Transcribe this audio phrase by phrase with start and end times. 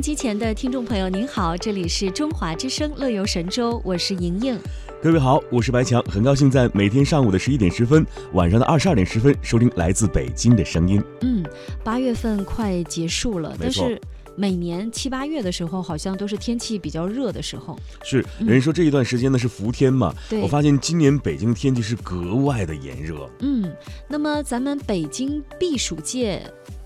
[0.00, 4.58] 音机前的听众朋友，您好，这里是中华之声乐游神州，我是莹莹。
[5.02, 8.02] 各位好，我是白强，很高兴在每天上午的十一点十分，
[8.32, 11.04] 晚上的二十二点十分收听来自北京的声音。
[11.20, 11.44] 嗯，
[11.84, 14.00] 八月份快结束了，但是
[14.34, 17.78] 每年七八月的时候，好像都是天气比较热的时候。
[18.02, 23.28] 是，人说这一段时间呢是伏天嘛，对我发现今年北京天气是格外的炎热。
[23.40, 23.70] 嗯，
[24.08, 26.42] 那么咱们北京避暑界，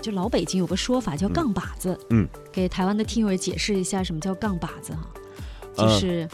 [0.00, 1.98] 就老北京有个说法叫杠把子。
[2.10, 5.10] 嗯，给台湾的听友解释一下什么叫杠把子哈，
[5.76, 6.28] 就呃是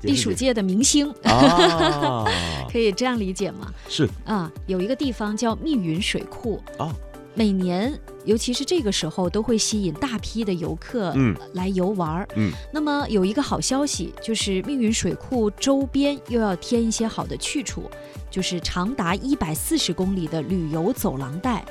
[0.00, 2.24] 避暑界的明星，啊，
[2.70, 3.72] 可以这样理解吗？
[3.88, 4.08] 是。
[4.24, 6.94] 啊，有一个地方叫密云水库，啊，
[7.34, 12.28] 每年尤其是这个时候都会吸引大批的游客嗯来游玩儿。
[12.36, 17.90] 嗯，那么有一个好消息，就是密云水库周边又要添一些好的去处，
[18.30, 21.64] 就是长达一百四十公里的旅游走廊带。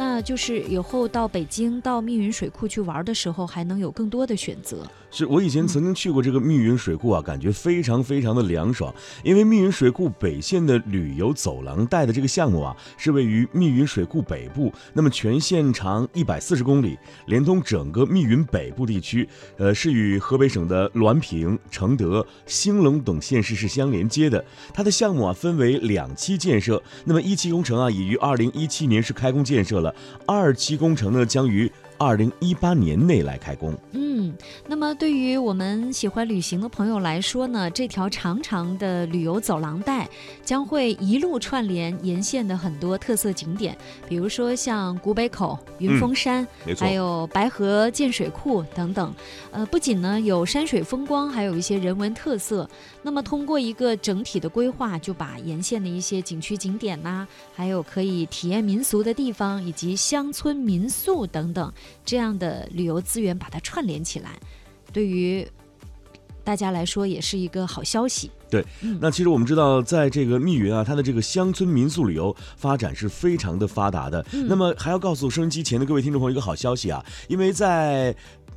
[0.00, 4.86] 那就是以后到北京到密云水库去玩的时候，还能有更多的选择。
[5.10, 8.94] 是我以前曾经去过这个密云水库啊，感觉非常非常的凉爽。
[9.24, 24.44] 因为密云水库北线的旅游走廊带的这个项目啊，是位于密云水库北部，那么全线长一百四十公里，连通整个密云北部地区，呃，是与河北省的滦平、承德、兴隆等县市是相连接的。
[24.74, 29.94] 它的项目啊分为两期建设，那么一期工程啊已于二零一七年是开工建设了，
[30.26, 33.76] 二期工程呢将于二零一八年内来开工。
[33.92, 34.32] 嗯，
[34.66, 40.08] 那么对于我们喜欢旅行的朋友来说呢，这条长长的旅游走廊带
[40.44, 43.76] 将会一路串联沿线的很多特色景点，
[44.08, 49.12] 比如说像古北口、云峰山，没错还，有白河建水库等等。
[49.50, 52.68] 呃，不仅呢有山水风光，还有一些人文特色。
[53.02, 61.72] 那么通过一个整体的规划，就把沿线的一些景区景点呐、还有可以体验民俗的地方，以及乡村民宿等等
[62.04, 64.38] 这样的旅游资源，把它串联起来，
[64.92, 65.46] 对于
[66.42, 68.30] 大家来说也是一个好消息。
[68.50, 68.64] 对
[68.98, 74.24] 那其实我们知道，在这个密云啊，它的这个乡村民宿旅游发展是非常的发达的。
[74.32, 78.16] 嗯那么还要告诉收音机前的各位听众朋友一个好消息啊，因为在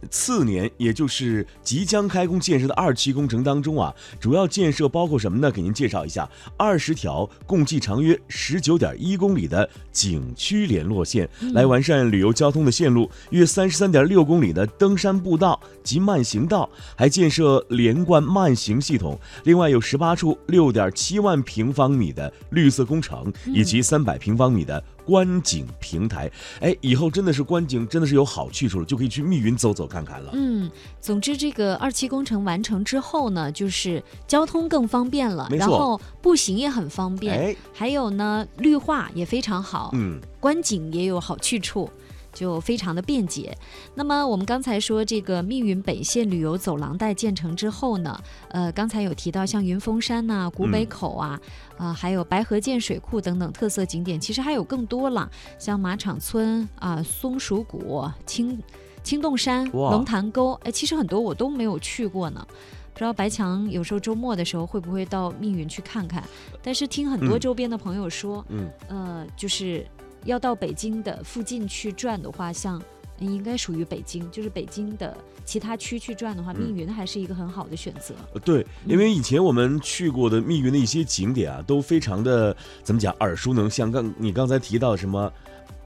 [0.10, 5.52] 次年，也就是即将开工建设的二期工程当中啊，主要建设包括什么呢？
[5.52, 19.20] 给您介绍一下，二十条共计长约十九点一公里的景区联络线，来完善旅游交通的线路；约三十三点六公里的登山步道及慢行道，还建设连贯慢行系统。
[19.44, 26.32] 另外有十八处六点七万平方米的绿色工程，以及三百平方米的观景平台。
[26.60, 30.32] 哎，以后真的是观景真的是有好去处了，就可以去密云走走看看了。
[30.34, 30.70] 嗯，
[31.00, 41.90] 总之这个二期工程完成之后呢，就是交通更方便了，然后步行也很方便，哎，还有呢绿化也非常好，嗯，观景也有好去处。
[42.34, 43.56] 就非常的便捷。
[43.96, 48.20] 那么我们刚才说这个密云北线旅游走廊带建成之后呢，
[48.50, 51.40] 呃，刚才有提到像云峰山呐、古北口啊，
[51.78, 58.62] 啊、还有白河涧水库等等特色景点，其实还有更多了，像马场村啊、松鼠谷、青
[59.04, 62.46] 青洞山、龙潭沟，哎，其实很多我都没有去过呢。
[62.94, 66.24] 不知道白强有时候周末的时候会不会到密云去看看？
[66.62, 69.84] 但是听很多嗯周边的朋友说，嗯，呃，就是
[70.26, 72.82] 要到北京的附近去转的话，像
[73.20, 75.16] 呃应该属于北京，就是北京的
[75.46, 78.14] 其他区去转的话，嗯密云还是一个很好的选择。
[78.34, 83.92] 呃对，因为以前我们去过的密云的一些景点啊，都非常的怎么讲耳熟能详。
[83.92, 85.32] 刚你刚才提到什么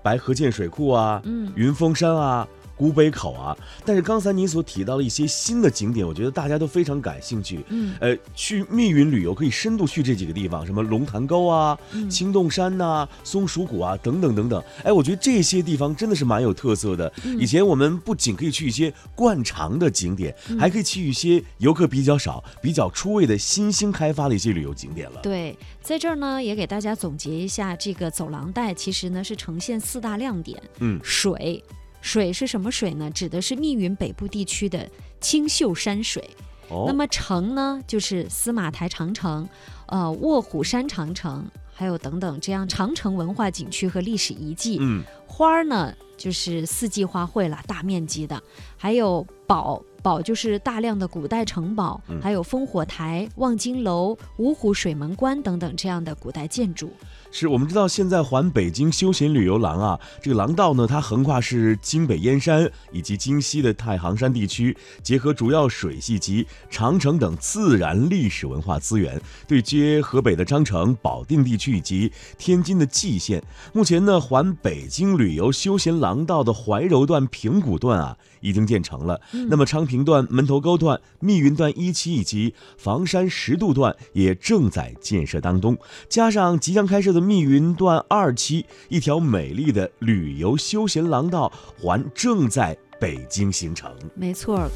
[0.01, 2.47] 白河涧水库啊，嗯云峰山啊。
[2.77, 3.55] 古北口啊，
[3.85, 7.63] 但是刚才您所提到的一些新的景点，我觉得大家都非常感兴趣。
[7.69, 14.63] 嗯呃，去密云旅游可以深度去这几个地方，什么龙潭沟啊、嗯青洞山呐、松鼠谷啊等等等等。
[14.83, 17.11] 哎，我觉得这些地方真的是蛮有特色的。
[17.23, 25.19] 嗯以前我们不仅可以去一些惯常的景点，嗯还可以去一些游客比较少、比较出位的新兴开发的一些旅游景点了。
[25.21, 30.61] 对，在这儿呢也给大家总结一下，这个走廊带其实呢是呈现四大亮点。
[30.79, 31.63] 嗯水，
[32.05, 33.09] 水是什么水呢？
[33.09, 34.87] 指的是密云北部地区的
[35.19, 36.23] 青秀山水。
[36.69, 39.49] 哦，那么城呢，就是司马台长城，
[39.87, 41.43] 呃，卧虎山长城，
[41.73, 44.77] 还有等等这样长城文化景区和历史遗迹。
[44.79, 48.41] 嗯，花儿呢，就是四季花卉了，大面积的，
[48.77, 49.83] 还有堡。
[50.05, 56.93] 堡就是大量的古代城堡，嗯还有烽火台、望京楼、五虎水门关等等这样的古代建筑。
[57.31, 73.41] 是我们知道现在环北京休闲旅游廊啊，这个廊道呢，它横跨是京北燕山以及京西的太行山地区，结合主要水系及长城等自然历史文化资源，对接河北的张城、保定地区以及天津的蓟县。
[73.73, 79.21] 目前呢，环北京京旅游休闲廊道的怀柔段、平谷段啊，已经建成了。
[79.49, 85.77] 那么昌平段、门头沟段、密云段一期以及房山十渡段也正在建设当中。
[86.09, 91.49] 加上即将开设的密云段二期，一条美丽的旅游休闲廊道
[91.79, 93.89] 环正在北京形成。
[94.13, 94.69] 没错。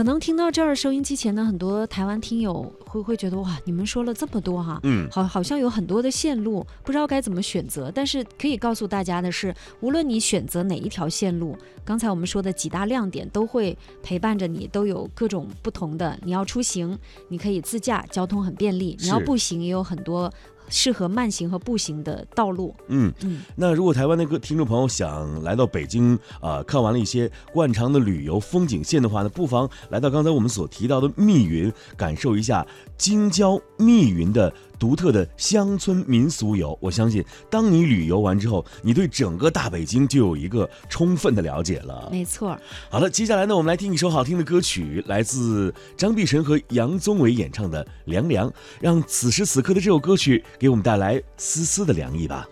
[0.00, 7.92] 可能听到这儿，收音机前的很多台湾听友会会觉得哇，你们说了这么多哈，嗯，好，好像有很多的线路，不知道该怎么选择。
[7.94, 11.54] 但是可以告诉大家的是，无论你选择哪一条线路，
[11.84, 16.18] 刚才我们说的几大亮点都会陪伴着你，都有各种不同的。
[16.22, 16.98] 你要出行，
[17.28, 20.32] 你可以自驾，交通很便利；你要步行，也有很多。
[20.70, 22.74] 适合慢行和步行的道路。
[22.88, 34.52] 嗯嗯，那如果台湾的个听众朋友想来到北京啊，看完了一些惯常的旅游风景线的话呢，不妨来到刚才我们所提到的密云，感受一下京郊密云的。
[34.80, 42.08] 独特的乡村民俗游，我相信，当你旅游完之后，你对整个大北京就有一个充分的了解了。
[42.10, 42.58] 没错。
[42.88, 48.48] 好了，接下来呢，我们来听一首好听的歌曲，来自张碧晨和杨宗纬演唱的《凉凉》，
[48.80, 52.48] 让此时此刻的这首歌曲给我们带来丝丝的凉意吧。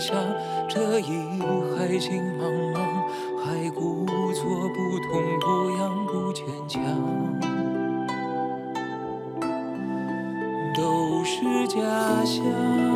[0.00, 0.14] 下
[0.68, 1.40] 这一
[1.76, 2.78] 海情茫茫，
[3.42, 6.80] 还故作不痛不痒不坚强，
[10.74, 11.78] 都是假
[12.24, 12.89] 象。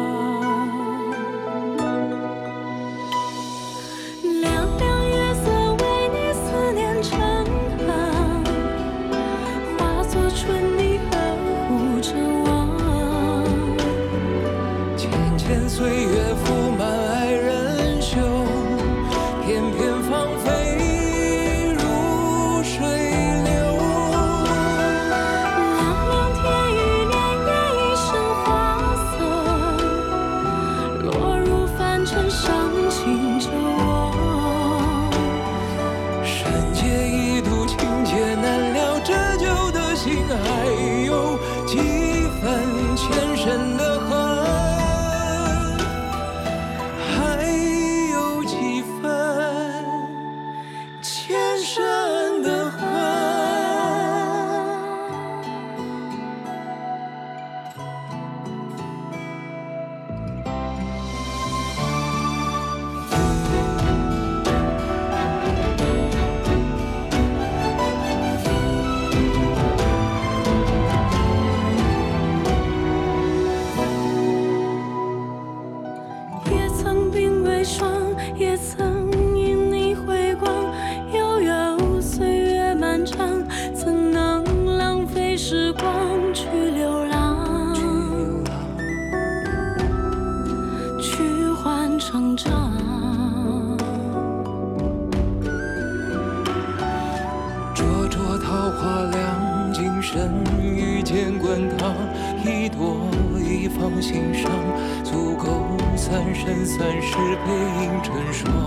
[106.65, 108.64] 三生三世背影成双，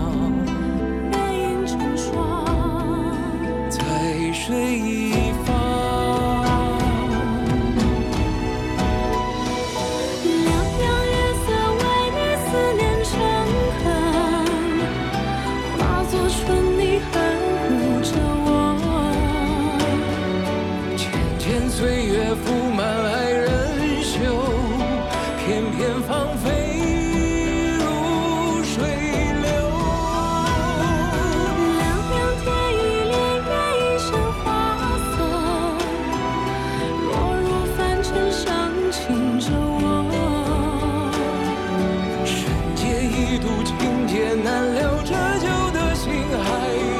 [44.48, 46.10] 难留这旧的心，
[46.42, 46.48] 还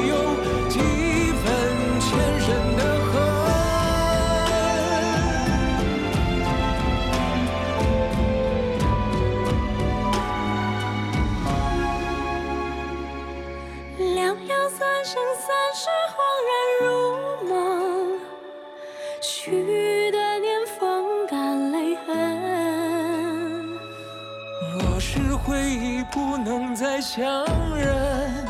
[0.06, 0.12] 有
[0.68, 0.76] 几
[1.32, 1.46] 分
[1.98, 2.08] 前
[2.40, 3.12] 生的恨？
[14.14, 16.16] 两两三生三世，恍
[16.48, 16.50] 然
[16.86, 16.86] 如
[17.48, 17.48] 梦。
[19.22, 20.17] 许。
[25.68, 27.44] 已不能再相
[27.76, 28.44] 认，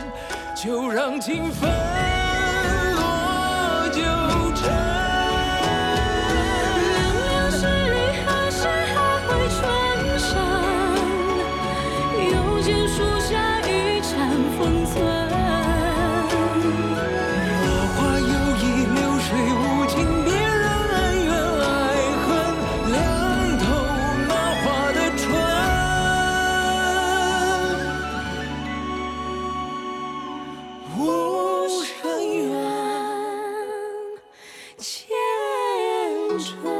[0.54, 1.68] 就让情分
[2.94, 4.00] 落九
[4.54, 4.70] 尘。
[6.94, 6.96] 凉
[7.26, 8.96] 凉十里，何时还
[9.26, 9.30] 会？
[12.30, 13.07] 又见。
[34.78, 35.08] 虔
[36.38, 36.77] 诚